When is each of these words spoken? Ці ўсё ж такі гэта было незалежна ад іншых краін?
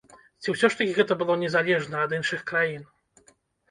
Ці 0.41 0.47
ўсё 0.55 0.69
ж 0.71 0.77
такі 0.79 0.95
гэта 0.97 1.19
было 1.21 1.37
незалежна 1.43 2.03
ад 2.09 2.19
іншых 2.21 2.41
краін? 2.53 2.93